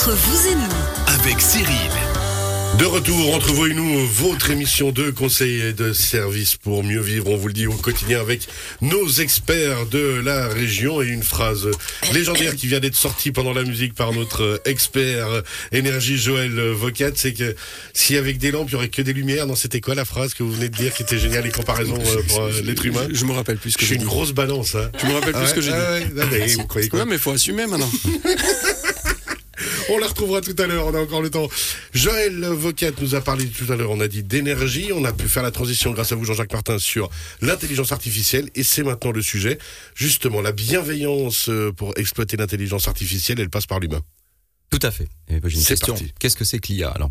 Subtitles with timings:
[0.00, 1.66] Entre vous et nous, avec Cyril.
[2.78, 7.02] De retour entre vous et nous, votre émission de conseils et de services pour mieux
[7.02, 8.48] vivre, on vous le dit au quotidien avec
[8.80, 11.68] nos experts de la région et une phrase
[12.14, 17.34] légendaire qui vient d'être sortie pendant la musique par notre expert énergie Joël Vocat, c'est
[17.34, 17.54] que
[17.92, 20.32] si avec des lampes il y aurait que des lumières, non c'était quoi la phrase
[20.32, 23.06] que vous venez de dire qui était géniale les comparaisons euh, pour euh, l'être humain
[23.12, 24.14] Je me rappelle plus ce que Je suis j'ai une dit.
[24.14, 24.90] grosse balance, hein.
[24.98, 25.76] Je me rappelle plus ce que j'ai dit.
[25.76, 27.90] Ah ouais, non, mais vous croyez quoi Ouais, mais faut assumer maintenant.
[29.92, 31.48] On la retrouvera tout à l'heure, on a encore le temps.
[31.92, 35.26] Joël Vocat nous a parlé tout à l'heure, on a dit d'énergie, on a pu
[35.26, 37.10] faire la transition grâce à vous Jean-Jacques Martin sur
[37.42, 39.58] l'intelligence artificielle et c'est maintenant le sujet.
[39.96, 44.00] Justement, la bienveillance euh, pour exploiter l'intelligence artificielle, elle passe par l'humain.
[44.70, 45.08] Tout à fait.
[45.28, 45.96] Et J'ai une C'est question.
[46.20, 47.10] Qu'est-ce que c'est que l'IA alors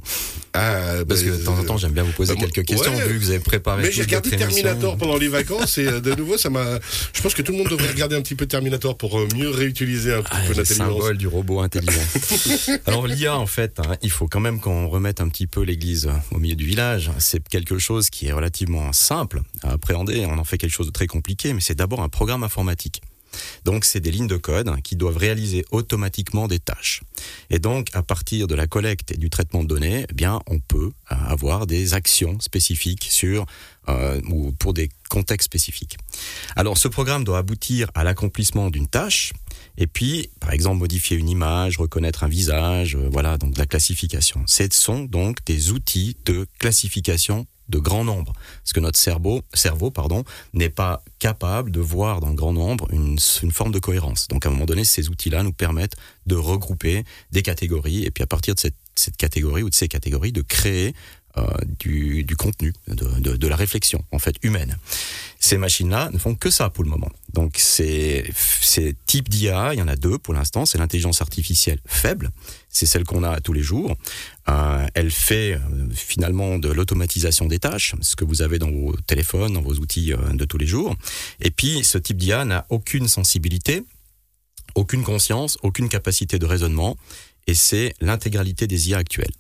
[0.54, 3.08] Ah, Parce que de temps en temps, j'aime bien vous poser moi- quelques questions ouais.
[3.08, 3.84] vu que vous avez préparé.
[3.84, 4.30] Mais j'ai regardé.
[4.30, 6.80] Terminator pendant les vacances et euh, de nouveau ça m'a.
[7.14, 9.50] Je pense que tout le monde devrait regarder un petit peu Terminator pour euh, mieux
[9.50, 10.88] réutiliser un petit Ah, peu le l'intelligence.
[10.88, 12.00] symbole du robot intelligent.
[12.86, 16.09] Alors l'IA, en fait, hein, il faut quand même qu'on remette un petit peu l'église
[16.31, 17.12] au milieu du village.
[17.19, 20.25] C'est quelque chose qui est relativement simple à appréhender.
[20.25, 23.02] On en fait quelque chose de très compliqué, mais c'est d'abord un programme informatique.
[23.66, 27.02] Donc c'est des lignes de code qui doivent réaliser automatiquement des tâches.
[27.49, 30.59] Et donc à partir de la collecte et du traitement de données, eh bien on
[30.59, 33.45] peut euh, avoir des actions spécifiques sur
[33.88, 35.97] euh, ou pour des contextes spécifiques.
[36.55, 39.33] Alors ce programme doit aboutir à l'accomplissement d'une tâche
[39.77, 43.66] et puis par exemple modifier une image, reconnaître un visage, euh, voilà donc de la
[43.66, 44.44] classification.
[44.45, 49.92] Ce sont donc des outils de classification de grand nombre, parce que notre cerveau, cerveau
[49.92, 53.20] pardon, n'est pas capable de voir dans le grand nombre une,
[53.52, 54.28] forme de cohérence.
[54.28, 58.23] Donc à un moment donné, ces outils-là nous permettent de regrouper des catégories et puis
[58.23, 58.75] à partir de cette,
[59.17, 60.94] catégorie ou de ces catégories, de créer
[61.38, 61.45] euh,
[61.80, 64.78] du, contenu, de, de, de la réflexion en fait humaine.
[65.42, 67.09] Ces machines-là ne font que ça pour le moment.
[67.34, 70.66] Donc ces, ces types d'IA, il y en a deux pour l'instant.
[70.66, 72.31] C'est l'intelligence artificielle faible,
[72.68, 73.96] c'est celle qu'on a tous les jours.
[74.50, 75.59] Euh, elle fait euh,
[75.94, 80.12] finalement de l'automatisation des tâches, ce que vous avez dans vos téléphones, dans vos outils
[80.12, 80.96] euh, de tous les jours.
[81.40, 83.84] Et puis ce type d'IA n'a aucune sensibilité,
[84.75, 86.97] aucune conscience, aucune capacité de raisonnement.
[87.47, 89.31] Et c'est l'intégralité des IA actuelles.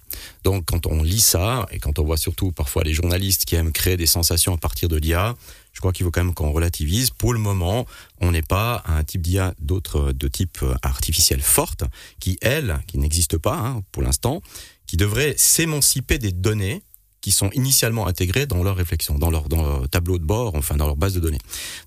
[0.43, 3.71] Donc quand on lit ça, et quand on voit surtout parfois les journalistes qui aiment
[3.71, 5.35] créer des sensations à partir de l'IA,
[5.73, 7.09] je crois qu'il faut quand même qu'on relativise.
[7.09, 7.85] Pour le moment,
[8.19, 11.83] on n'est pas à un type d'IA d'autre de type euh, artificiel forte,
[12.19, 14.41] qui elle, qui n'existe pas hein, pour l'instant,
[14.87, 16.81] qui devrait s'émanciper des données
[17.21, 20.75] qui sont initialement intégrées dans leur réflexion, dans leur, dans leur tableau de bord, enfin
[20.77, 21.39] dans leur base de données.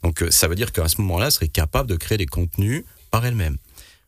[0.03, 2.85] Donc euh, ça veut dire qu'à ce moment-là, elle serait capable de créer des contenus
[3.11, 3.57] par elle-même.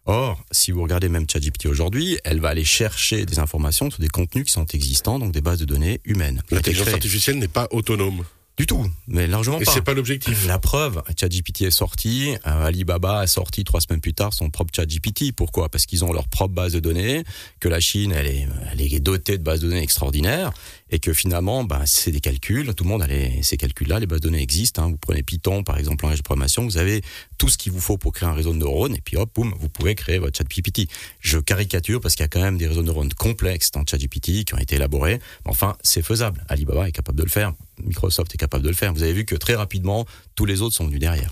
[0.06, 4.08] Or, si vous regardez même ChatGPT aujourd'hui, elle va aller chercher des informations sur des
[4.08, 6.42] contenus qui sont existants, donc des bases de données humaines.
[6.50, 8.22] L'intelligence artificielle n'est pas autonome.
[8.56, 9.72] Du tout, mais largement Et pas.
[9.72, 10.46] c'est pas l'objectif.
[10.46, 14.70] La preuve, ChatGPT est sorti, euh, Alibaba a sorti trois semaines plus tard son propre
[14.74, 15.32] ChatGPT.
[15.32, 15.68] Pourquoi?
[15.68, 17.24] Parce qu'ils ont leur propre base de données,
[17.58, 20.52] que la Chine, elle est, elle est dotée de bases de données extraordinaires,
[20.90, 22.72] et que finalement, ben, c'est des calculs.
[22.76, 24.84] Tout le monde a les, ces calculs-là, les bases de données existent.
[24.84, 24.90] hein.
[24.90, 27.02] Vous prenez Python, par exemple, langage de programmation, vous avez
[27.38, 29.52] tout ce qu'il vous faut pour créer un réseau de neurones, et puis hop, boum,
[29.58, 30.88] vous pouvez créer votre ChatGPT.
[31.18, 34.44] Je caricature parce qu'il y a quand même des réseaux de neurones complexes dans ChatGPT
[34.44, 35.18] qui ont été élaborés.
[35.44, 36.44] Mais Enfin, c'est faisable.
[36.48, 37.52] Alibaba est capable de le faire.
[37.82, 38.92] Microsoft est capable de le faire.
[38.92, 41.30] Vous avez vu que très rapidement, tous les autres sont venus derrière.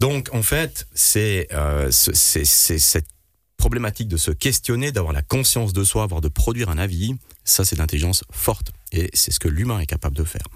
[0.00, 3.13] Donc, en fait, c'est euh, cette
[3.56, 7.14] problématique de se questionner, d'avoir la conscience de soi, voire de produire un avis.
[7.44, 8.72] Ça, c'est l'intelligence forte.
[8.92, 10.46] Et c'est ce que l'humain est capable de faire.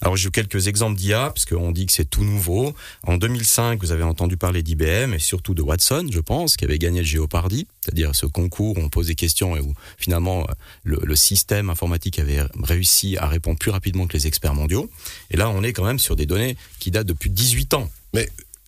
[0.00, 2.74] Alors, j'ai quelques exemples d'IA, puisqu'on dit que c'est tout nouveau.
[3.06, 6.78] En 2005, vous avez entendu parler d'IBM et surtout de Watson, je pense, qui avait
[6.78, 10.96] gagné le Géopardy, c'est-à-dire ce concours où on pose des questions et où finalement euh,
[11.04, 14.90] le, système informatique avait réussi à répondre plus rapidement que les experts mondiaux.
[15.30, 17.90] Et là, on est quand même sur des données qui datent depuis 18 ans.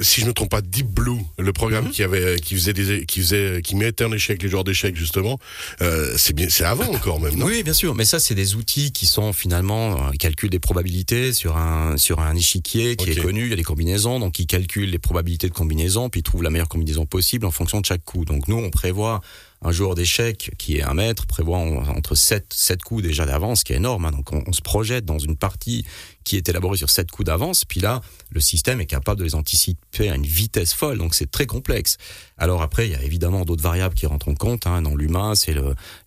[0.01, 3.07] Si je ne me trompe pas, Deep Blue, le programme qui avait, qui faisait des,
[3.07, 5.39] qui faisait, qui mettait en échec les joueurs d'échecs justement,
[5.83, 7.47] euh, c'est bien, c'est avant encore même, non?
[7.47, 11.33] Oui, bien sûr, mais ça c'est des outils qui sont finalement ils calculent des probabilités
[11.33, 14.47] sur un sur un échiquier qui est connu, il y a des combinaisons, donc ils
[14.47, 17.87] calculent les probabilités de combinaison, puis ils trouvent la meilleure combinaison possible en fonction de
[17.87, 18.25] chaque coup.
[18.25, 19.21] Donc nous on prévoit
[19.65, 23.61] un joueur d'échecs qui est un maître prévoit en- entre 7, 7 coups déjà d'avance,
[23.61, 24.05] ce qui est énorme.
[24.05, 24.11] hein.
[24.13, 25.85] Donc on, se projette dans une partie
[26.23, 28.01] qui est élaborée sur 7 coups d'avance, puis là,
[28.31, 31.97] le système est capable de les anticiper à une vitesse folle, donc c'est très complexe.
[32.39, 34.67] Alors après, il y a évidemment d'autres variables qui rentrent en compte.
[34.67, 34.83] hein.
[34.83, 35.55] Dans l'humain, c'est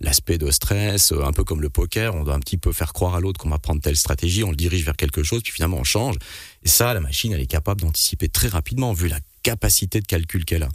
[0.01, 3.15] l'aspect de stress, un peu comme le poker, on doit un petit peu faire croire
[3.15, 5.77] à l'autre qu'on va prendre telle stratégie, on le dirige vers quelque chose, puis finalement
[5.77, 6.15] on change.
[6.63, 10.43] Et ça, la machine, elle est capable d'anticiper très rapidement, vu la capacité de calcul
[10.45, 10.69] qu'elle a.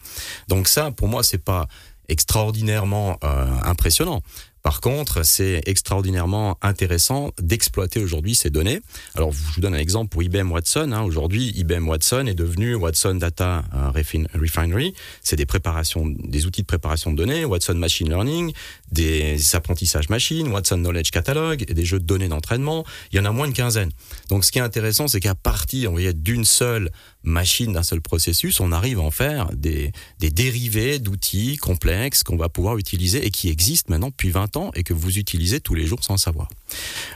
[0.48, 1.68] Donc ça, pour moi, c'est pas
[2.08, 4.22] extraordinairement euh, impressionnant.
[4.62, 8.80] Par contre, c'est extraordinairement intéressant d'exploiter aujourd'hui ces données.
[9.16, 10.92] Alors, je vous donne un exemple pour IBM Watson.
[10.92, 11.02] Hein.
[11.02, 14.94] Aujourd'hui, IBM Watson est devenu Watson Data euh, Refinery.
[15.22, 18.52] C'est des préparations, des outils de préparation de données, Watson Machine Learning,
[18.92, 22.84] des apprentissages machines, Watson Knowledge Catalog et des jeux de données d'entraînement.
[23.10, 23.90] Il y en a moins de quinzaine.
[24.28, 26.90] Donc, ce qui est intéressant, c'est qu'à partir, d'une seule
[27.24, 32.36] machine, d'un seul processus, on arrive à en faire des, des dérivés d'outils complexes qu'on
[32.36, 35.74] va pouvoir utiliser et qui existent maintenant depuis 20 ans et que vous utilisez tous
[35.74, 36.48] les jours sans savoir.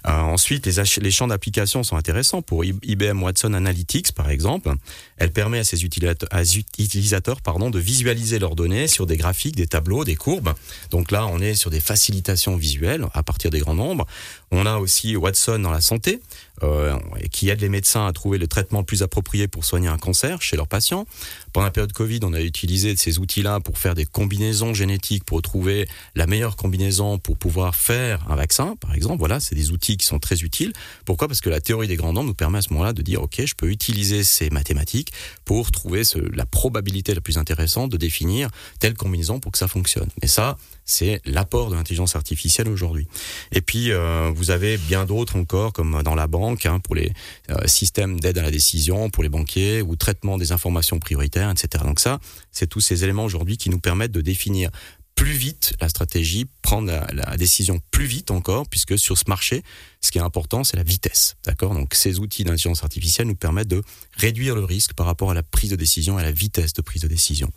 [0.07, 2.43] Euh, ensuite, les, les champs d'application sont intéressants.
[2.43, 4.73] Pour IBM Watson Analytics, par exemple,
[5.17, 10.05] elle permet à ses utilisateurs, pardon, de visualiser leurs données sur des graphiques, des tableaux,
[10.05, 10.53] des courbes.
[10.91, 14.07] Donc là, on est sur des facilitations visuelles à partir des grands nombres.
[14.51, 16.21] On a aussi Watson dans la santé,
[16.63, 16.97] euh,
[17.31, 20.43] qui aide les médecins à trouver le traitement le plus approprié pour soigner un cancer
[20.43, 21.07] chez leurs patients.
[21.53, 25.43] Pendant la période Covid, on a utilisé ces outils-là pour faire des combinaisons génétiques, pour
[25.43, 29.19] trouver la meilleure combinaison pour pouvoir faire un vaccin, par exemple.
[29.19, 30.73] Voilà, c'est des outils qui sont très utiles.
[31.05, 31.29] Pourquoi?
[31.29, 33.43] Parce que la théorie des grands nombres nous permet à ce moment-là de dire, OK,
[33.45, 35.13] je peux utiliser ces mathématiques
[35.45, 36.03] pour trouver
[36.33, 40.09] la probabilité la plus intéressante de définir telle combinaison pour que ça fonctionne.
[40.23, 43.07] Mais ça, c'est l'apport de l'intelligence artificielle aujourd'hui.
[43.53, 47.13] Et puis, euh, vous avez bien d'autres encore, comme dans la banque, hein, pour les
[47.51, 51.85] euh, systèmes d'aide à la décision, pour les banquiers, ou traitement des informations prioritaires, etc.
[51.85, 52.21] Donc ça,
[52.53, 54.71] c'est tous ces éléments aujourd'hui qui nous permettent de définir
[55.17, 59.63] plus vite la stratégie, prendre la, décision plus vite encore, puisque sur ce marché,
[60.01, 61.37] ce qui est important, c'est la vitesse.
[61.45, 61.75] D'accord?
[61.75, 65.43] Donc ces outils d'intelligence artificielle nous permettent de réduire le risque par rapport à la
[65.43, 67.51] prise de décision et à la vitesse de prise de décision.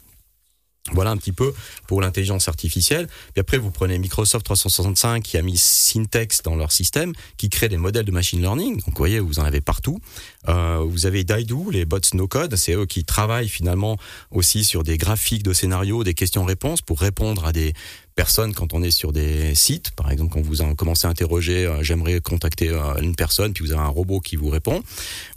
[0.91, 1.53] Voilà un petit peu
[1.87, 3.07] pour l'intelligence artificielle.
[3.33, 7.69] Puis après, vous prenez Microsoft 365 qui a mis Syntex dans leur système, qui crée
[7.69, 8.77] des modèles de machine learning.
[8.77, 9.99] Donc, vous voyez, vous en avez partout.
[10.47, 12.55] Euh, vous avez Daidu, les bots no code.
[12.55, 13.97] C'est eux qui travaillent finalement
[14.31, 17.73] aussi sur des graphiques de scénarios, des questions-réponses pour répondre à des
[18.19, 19.91] personne quand on est sur des sites.
[19.91, 23.71] Par exemple, quand vous commencez à interroger, euh, j'aimerais contacter euh, une personne, puis vous
[23.71, 24.83] avez un robot qui vous répond.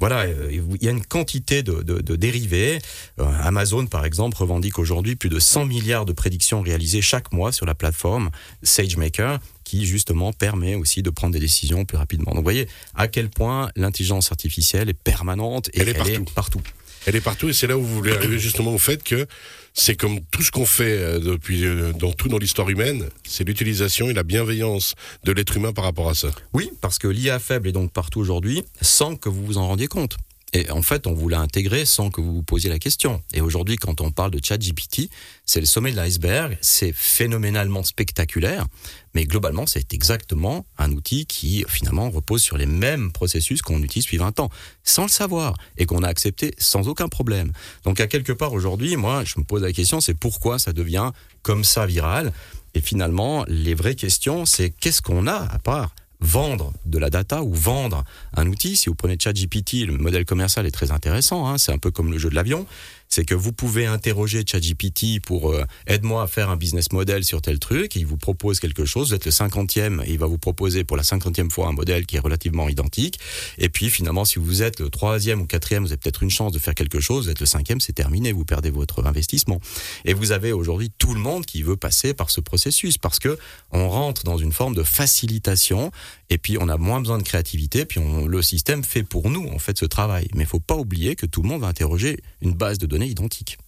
[0.01, 2.81] Voilà, euh, il y a une quantité de, de, de dérivés.
[3.19, 7.67] Amazon, par exemple, revendique aujourd'hui plus de 100 milliards de prédictions réalisées chaque mois sur
[7.67, 8.31] la plateforme
[8.65, 12.33] SageMaker qui justement permet aussi de prendre des décisions plus rapidement.
[12.33, 16.11] Donc vous voyez à quel point l'intelligence artificielle est permanente et elle est partout.
[16.11, 16.63] Est partout.
[17.07, 19.29] Elle est partout et c'est là où vous voulez arriver justement au fait que
[19.75, 23.45] c'est comme tout ce qu'on fait euh, depuis euh, dans tout dans l'histoire humaine, c'est
[23.45, 26.29] l'utilisation et la bienveillance de l'être humain par rapport à ça.
[26.53, 29.89] Oui, parce que l'IA faible est donc partout aujourd'hui sans que vous vous en rendiez
[29.89, 30.17] compte.
[30.55, 33.23] Et en fait, on vous l'a intégré sans que vous vous posiez la question.
[33.33, 35.09] Et aujourd'hui, quand on parle de ChatGPT,
[35.47, 38.67] c'est le sommet de l'iceberg, c'est phénoménalement spectaculaire,
[39.15, 44.05] mais globalement, c'est exactement un outil qui finalement repose sur les mêmes processus qu'on utilise
[44.05, 44.51] depuis 20 ans,
[44.85, 47.53] sans le savoir, et qu'on a accepté sans aucun problème.
[47.85, 51.13] Donc à quelque part aujourd'hui, moi, je me pose la question, c'est pourquoi ça devient
[51.41, 52.33] comme ça viral?
[52.75, 57.43] Et finalement, les vraies questions, c'est qu'est-ce qu'on a à part vendre de la data
[57.43, 58.05] ou vendre
[58.35, 58.77] un outil.
[58.77, 61.47] Si vous prenez ChatGPT, le modèle commercial est très intéressant.
[61.47, 62.67] Hein, c'est un peu comme le jeu de l'avion
[63.13, 67.43] c'est que vous pouvez interroger ChatGPT pour euh, aide-moi à faire un business model sur
[67.43, 67.95] tel truc.
[67.95, 69.09] il vous propose quelque chose.
[69.09, 72.17] Vous êtes le cinquantième il va vous proposer pour la cinquantième fois un modèle qui
[72.17, 73.21] est relativement identique.
[73.59, 76.53] Et puis finalement, si vous êtes le troisième ou quatrième, vous avez peut-être une chance
[76.53, 77.27] de faire quelque chose.
[77.27, 78.33] Vous êtes le cinquième, c'est terminé.
[78.33, 79.61] Vous perdez votre investissement.
[80.07, 83.39] Et vous avez aujourd'hui tout le monde qui veut passer par ce processus parce que
[83.73, 85.91] on rentre dans une forme de facilitation
[86.31, 87.85] et puis on a moins besoin de créativité.
[87.85, 90.29] Puis le système fait pour nous en fait ce travail.
[90.35, 93.02] Mais il faut pas oublier que tout le monde va interroger une base de données
[93.07, 93.59] identiques.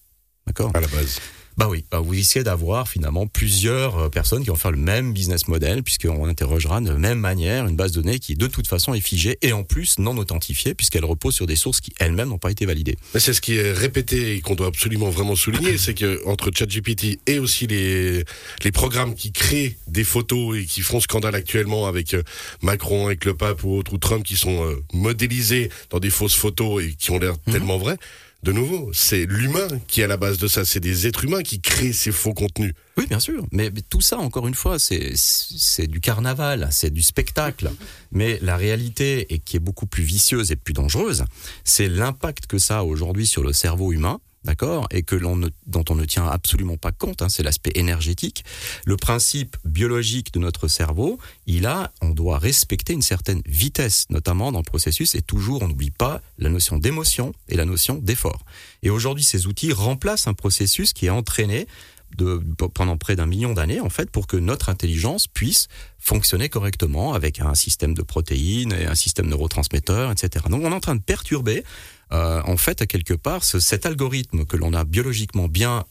[0.47, 1.21] D'accord À la base.
[1.57, 5.13] Bah oui, bah vous essayez d'avoir finalement plusieurs euh, personnes qui vont faire le même
[5.13, 8.93] business model, puisqu'on interrogera de même manière une base de données qui de toute façon
[8.93, 12.39] est figée et en plus non authentifiée, puisqu'elle repose sur des sources qui elles-mêmes n'ont
[12.39, 12.97] pas été validées.
[13.15, 17.21] C'est ce qui est répété et qu'on doit absolument vraiment souligner, c'est que entre ChatGPT
[17.29, 18.25] et aussi les,
[18.65, 22.25] les programmes qui créent des photos et qui font scandale actuellement avec euh,
[22.63, 26.35] Macron, avec le pape ou autre, ou Trump, qui sont euh, modélisés dans des fausses
[26.35, 27.53] photos et qui ont l'air mhm.
[27.53, 27.99] tellement vraies,
[28.45, 30.67] de nouveau, c'est l'humain qui est à la base de ça.
[30.67, 32.75] C'est des êtres humains qui créent ces faux contenus.
[32.99, 33.47] Oui, bien sûr.
[33.53, 37.73] Mais, tout ça, encore une fois, c'est du carnaval, c'est du spectacle.
[38.13, 41.25] Mais la réalité, et qui est beaucoup plus vicieuse et plus dangereuse,
[41.65, 45.85] c'est l'impact que ça a aujourd'hui sur le cerveau humain d'accord, et que l'on dont
[45.89, 48.45] on ne tient absolument pas compte, hein, c'est l'aspect énergétique.
[48.85, 54.53] Le principe biologique de notre cerveau, il a, on doit respecter une certaine vitesse, notamment
[54.53, 58.45] dans le processus, et toujours, on n'oublie pas la notion d'émotion et la notion d'effort.
[58.83, 61.67] Et aujourd'hui, ces outils remplacent un processus qui est entraîné
[62.17, 62.41] de,
[62.75, 65.69] pendant près d'un million d'années, en fait, pour que notre intelligence puisse
[65.99, 70.47] fonctionner correctement avec un système de protéines et un système neurotransmetteur, etc.
[70.49, 71.65] Donc, on est en train de perturber
[72.13, 75.85] euh, en fait, quelque part, cet algorithme que l'on a biologiquement bien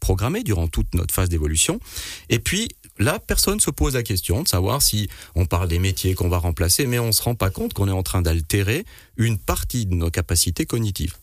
[0.00, 1.80] programmé durant toute notre phase d'évolution,
[2.28, 2.68] et puis
[2.98, 6.38] là, personne se pose la question de savoir si on parle des métiers qu'on va
[6.38, 8.84] remplacer, mais on se rend pas compte qu'on est en train d'altérer
[9.16, 11.14] une partie de nos capacités cognitives.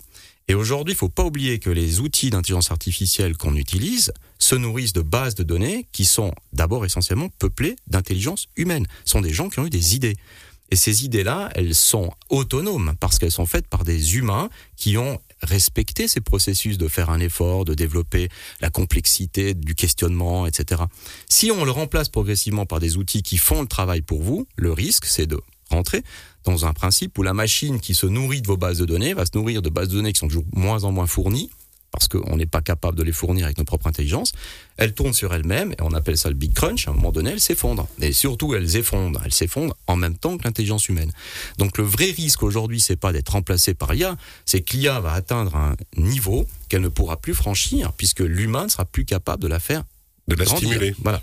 [0.47, 4.93] Et aujourd'hui, il faut pas oublier que les outils d'intelligence artificielle qu'on utilise se nourrissent
[4.93, 8.85] de bases de données qui sont d'abord essentiellement peuplées d'intelligence humaine.
[9.05, 10.15] Ce sont des gens qui ont eu des idées.
[10.69, 15.19] Et ces idées-là, elles sont autonomes parce qu'elles sont faites par des humains qui ont
[15.43, 20.83] respecté ces processus de faire un effort, de développer la complexité du questionnement, etc.
[21.29, 24.71] Si on le remplace progressivement par des outils qui font le travail pour vous, le
[24.71, 25.39] risque, c'est de
[25.73, 26.03] rentrer
[26.43, 29.25] dans un principe où la machine qui se nourrit de vos bases de données va
[29.25, 31.49] se nourrir de bases de données qui sont toujours moins en moins fournies,
[31.93, 34.33] parce qu'on n'est pas capable de les fournir avec notre propre intelligence,
[34.77, 37.29] elles tournent sur elles-mêmes, et on appelle ça le big crunch, à un moment donné,
[37.29, 37.87] elles s'effondrent.
[38.01, 39.21] Et surtout, elles effondrent.
[39.23, 41.11] Elles s'effondrent en même temps que l'intelligence humaine.
[41.59, 45.13] Donc le vrai risque aujourd'hui, c'est pas d'être remplacé par l'IA, c'est que l'IA va
[45.13, 49.47] atteindre un niveau qu'elle ne pourra plus franchir, puisque l'humain ne sera plus capable de
[49.47, 49.83] la faire
[50.27, 50.95] de la stimuler.
[50.99, 51.21] Voilà.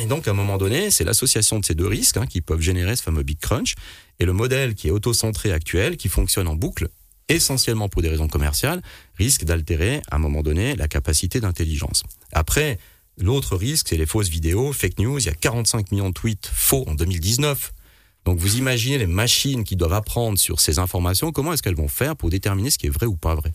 [0.00, 2.60] Et donc, à un moment donné, c'est l'association de ces deux risques hein, qui peuvent
[2.60, 3.74] générer ce fameux big crunch.
[4.20, 6.88] Et le modèle qui est auto-centré actuel, qui fonctionne en boucle,
[7.28, 8.82] essentiellement pour des raisons commerciales,
[9.16, 12.02] risque d'altérer à un moment donné la capacité d'intelligence.
[12.32, 12.78] Après,
[13.18, 15.18] l'autre risque, c'est les fausses vidéos, fake news.
[15.18, 17.72] Il y a 45 millions de tweets faux en 2019.
[18.24, 21.88] Donc vous imaginez les machines qui doivent apprendre sur ces informations, comment est-ce qu'elles vont
[21.88, 23.52] faire pour déterminer ce qui est vrai ou pas vrai?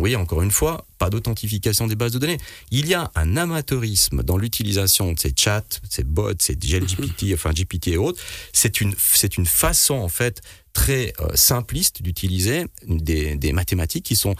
[0.00, 2.38] Voyez, encore une fois, pas d'authentification des bases de données.
[2.70, 7.50] Il y a un amateurisme dans l'utilisation de ces chats, ces bots, ces GLGPT, enfin
[7.52, 8.20] GPT et autres.
[8.52, 14.16] C'est une, c'est une façon, en fait, très euh, simpliste d'utiliser des, des mathématiques qui
[14.16, 14.34] sont,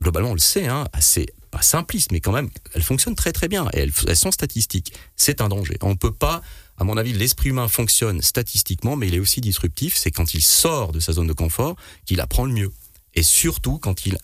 [0.00, 3.46] globalement, on le sait, hein, assez pas simplistes, mais quand même, elles fonctionnent très très
[3.46, 4.94] bien et elles, elles sont statistiques.
[5.16, 5.76] C'est un danger.
[5.82, 6.40] On peut pas,
[6.78, 9.94] à mon avis, l'esprit humain fonctionne statistiquement, mais il est aussi disruptif.
[9.94, 12.72] C'est quand il sort de sa zone de confort qu'il apprend le mieux.
[13.14, 14.16] Et surtout quand il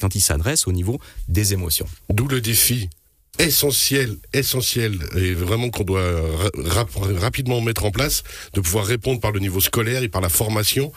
[0.00, 1.86] quand il s'adresse au niveau des émotions.
[2.10, 2.88] D'où le défi
[3.38, 6.02] essentiel, essentiel, et vraiment qu'on doit
[7.16, 10.92] rapidement mettre en place, de pouvoir répondre par le niveau scolaire et par la formation.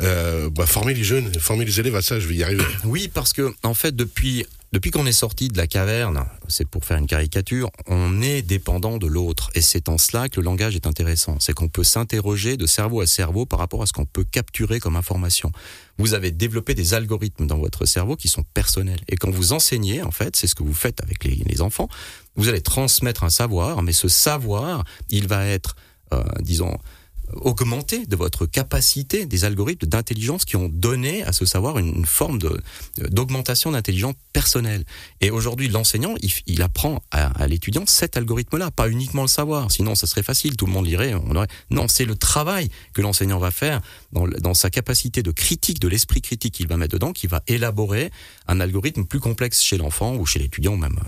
[0.00, 2.64] Euh, bah, former les jeunes, former les élèves à ça, je vais y arriver.
[2.84, 6.84] Oui, parce que en fait, depuis depuis qu'on est sorti de la caverne, c'est pour
[6.84, 9.50] faire une caricature, on est dépendant de l'autre.
[9.54, 11.40] Et c'est en cela que le langage est intéressant.
[11.40, 14.78] C'est qu'on peut s'interroger de cerveau à cerveau par rapport à ce qu'on peut capturer
[14.78, 15.52] comme information.
[15.96, 19.00] Vous avez développé des algorithmes dans votre cerveau qui sont personnels.
[19.08, 21.88] Et quand vous enseignez, en fait, c'est ce que vous faites avec les, enfants,
[22.36, 25.76] vous allez transmettre un savoir, mais ce savoir, il va être,
[26.12, 26.76] euh, disons,
[27.34, 32.38] augmenter de votre capacité des algorithmes d'intelligence qui ont donné à ce savoir une, forme
[32.38, 32.60] de
[33.10, 34.84] d'augmentation d'intelligence personnelle.
[35.20, 36.14] Et aujourd'hui, l'enseignant,
[36.46, 39.70] il, apprend à, l'étudiant cet algorithme-là, pas uniquement le savoir.
[39.70, 41.14] Sinon, ça serait facile, tout le monde lirait.
[41.14, 41.48] On aurait...
[41.70, 43.80] Non, c'est le travail que l'enseignant va faire
[44.12, 47.42] dans, dans sa capacité de critique, de l'esprit critique qu'il va mettre dedans, qui va
[47.46, 48.10] élaborer
[48.46, 50.98] un algorithme plus complexe chez l'enfant ou chez l'étudiant même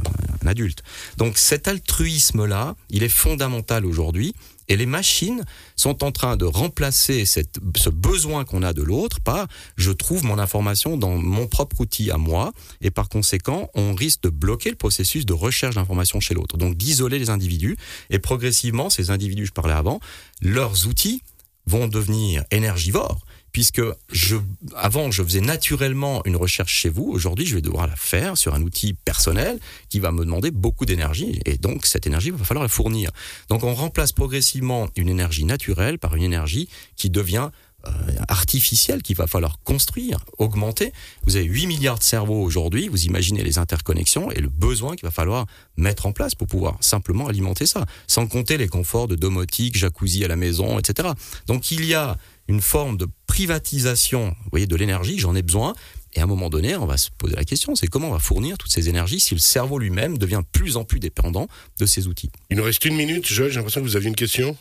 [0.42, 0.82] un adulte.
[1.16, 4.34] Donc cet altruisme-là, il est fondamental aujourd'hui
[4.68, 5.44] et les machines
[5.76, 10.38] sont en train de remplacer ce besoin qu'on a de l'autre par je trouve mon
[10.38, 14.76] information dans mon propre outil à moi et par conséquent on risque de bloquer le
[14.76, 16.56] processus de recherche d'information chez l'autre.
[16.56, 17.76] Donc d'isoler les individus
[18.10, 20.00] et progressivement ces individus, je parlais avant,
[20.40, 21.22] leurs outils
[21.66, 23.20] vont devenir énergivores
[23.52, 24.36] puisque je,
[24.76, 27.04] avant, je faisais naturellement une recherche chez vous.
[27.04, 30.86] Aujourd'hui, je vais devoir la faire sur un outil personnel qui va me demander beaucoup
[30.86, 31.40] d'énergie.
[31.46, 33.10] Et donc, cette énergie, il va falloir la fournir.
[33.48, 37.50] Donc, on remplace progressivement une énergie naturelle par une énergie qui devient
[37.86, 37.90] euh,
[38.28, 40.92] artificielle qu'il va falloir construire, augmenter.
[41.24, 45.06] Vous avez 8 milliards de cerveaux aujourd'hui, vous imaginez les interconnexions et le besoin qu'il
[45.06, 45.46] va falloir
[45.78, 50.22] mettre en place pour pouvoir simplement alimenter ça, sans compter les conforts de domotique, jacuzzi
[50.26, 51.08] à la maison, etc.
[51.46, 52.18] Donc il y a
[52.50, 55.74] une forme de privatisation, vous voyez, de l'énergie, j'en ai besoin.
[56.14, 58.18] Et à un moment donné, on va se poser la question, c'est comment on va
[58.18, 61.46] fournir toutes ces énergies si le cerveau lui-même devient plus en plus dépendant
[61.78, 62.30] de ces outils?
[62.50, 64.56] Il nous reste une minute, Joël, j'ai l'impression que vous aviez une question.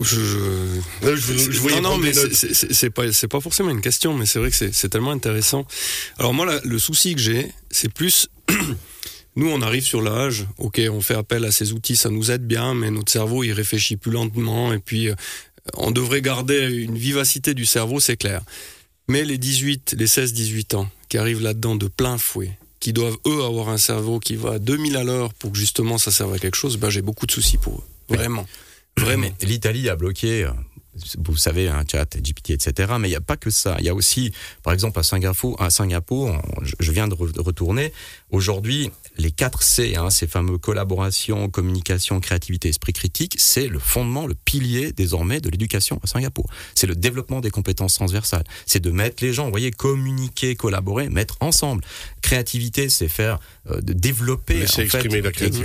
[0.00, 4.50] Je, je, non, non, mais c'est pas c'est pas forcément une question, mais c'est vrai
[4.50, 5.64] que c'est tellement intéressant.
[6.18, 8.28] Alors moi, le souci que j'ai, c'est plus
[9.36, 12.44] nous, on arrive sur l'âge, ok, on fait appel à ces outils, ça nous aide
[12.44, 15.14] bien, mais notre cerveau, il réfléchit plus lentement, et puis euh,
[15.72, 18.42] on devrait garder une vivacité du cerveau, c'est clair.
[19.08, 23.44] Mais les 18, les 16-18 ans qui arrivent là-dedans de plein fouet, qui doivent eux
[23.44, 26.38] avoir un cerveau qui va à 2000 à l'heure pour que justement ça serve à
[26.38, 28.14] quelque chose, ben j'ai beaucoup de soucis pour eux.
[28.14, 28.46] Vraiment.
[28.98, 29.28] Vraiment.
[29.42, 30.50] L'Italie a bloqué euh,
[31.18, 32.94] vous savez, un chat, GPT, etc.
[32.98, 33.76] Mais il n'y a pas que ça.
[33.80, 34.32] Il y a aussi,
[34.62, 36.40] par exemple, à Singapour, à Singapour
[36.78, 37.92] je viens de, retourner.
[38.30, 44.26] Aujourd'hui, les 4 C, hein, ces fameux collaboration, communication, créativité, esprit critique, c'est le fondement,
[44.26, 46.48] le pilier désormais de l'éducation à Singapour.
[46.74, 48.44] C'est le développement des compétences transversales.
[48.66, 51.84] C'est de mettre les gens, vous voyez, communiquer, collaborer, mettre ensemble.
[52.22, 53.38] Créativité, c'est faire
[53.70, 55.06] de développer en fait,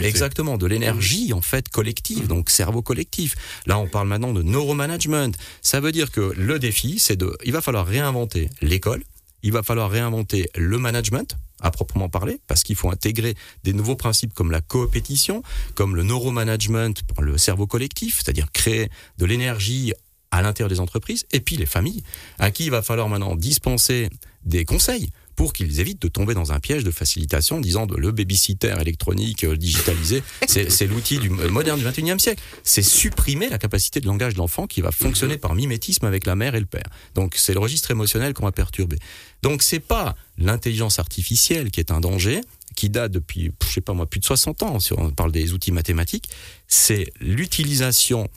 [0.03, 3.35] exactement de l'énergie en fait collective, donc cerveau collectif.
[3.65, 5.18] Là, on parle maintenant de neuromanagement.
[5.61, 9.03] Ça veut dire que le défi, c'est de, il va falloir réinventer l'école,
[9.43, 13.95] il va falloir réinventer le management à proprement parler, parce qu'il faut intégrer des nouveaux
[13.95, 15.43] principes comme la coopétition,
[15.75, 19.93] comme le neuromanagement pour le cerveau collectif, c'est-à-dire créer de l'énergie
[20.31, 22.03] à l'intérieur des entreprises, et puis les familles,
[22.37, 24.09] à qui il va falloir maintenant dispenser
[24.45, 28.11] des conseils pour qu'ils évitent de tomber dans un piège de facilitation disant de le
[28.11, 32.43] babysitter électronique euh, digitalisé, c'est l'outil du moderne du 21e siècle.
[32.63, 36.35] C'est supprimer la capacité de langage de l'enfant qui va fonctionner par mimétisme avec la
[36.35, 36.89] mère et le père.
[37.15, 38.97] Donc c'est le registre émotionnel qu'on va perturber.
[39.41, 42.41] Donc c'est pas l'intelligence artificielle qui est un danger,
[42.75, 45.53] qui date depuis, je sais pas moi, plus de 60 ans, si on parle des
[45.53, 46.29] outils mathématiques,
[46.67, 48.27] c'est l'utilisation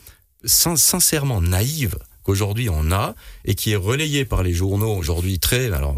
[0.44, 5.96] sincèrement naïve qu'aujourd'hui on a et qui est relayée par les journaux aujourd'hui très, alors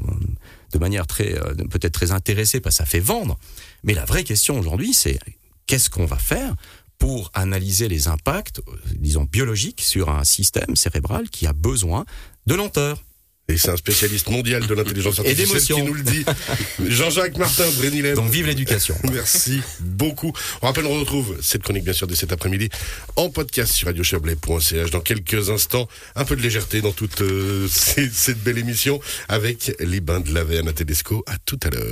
[0.75, 3.38] de manière très euh, peut-être très intéressée parce que ça fait vendre.
[3.85, 5.19] Mais la vraie question aujourd'hui, c'est
[5.66, 6.54] qu'est-ce qu'on va faire
[6.99, 12.04] pour analyser les impacts, euh, disons biologiques, sur un système cérébral qui a besoin
[12.47, 13.02] de lenteur?
[13.48, 16.24] Et c'est un spécialiste mondial de l'intelligence artificielle qui nous le dit.
[16.86, 18.14] Jean-Jacques Martin, Brénilet.
[18.14, 18.96] Donc vive l'éducation.
[19.12, 20.32] Merci beaucoup.
[20.62, 22.70] On rappelle, on retrouve cette chronique bien sûr de cet après-midi
[23.16, 25.88] en podcast sur radiochablais.ch dans quelques instants.
[26.16, 30.40] Un peu de légèreté dans toute euh, cette belle émission avec les bains de la
[30.58, 31.22] Anna Tedesco.
[31.26, 31.82] À tout à l'heure.